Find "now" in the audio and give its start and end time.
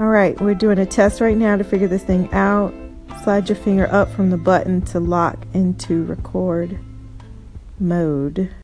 1.36-1.54